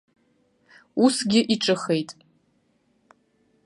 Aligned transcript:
Усгьы 1.03 1.41
иҿыхеит. 1.53 2.09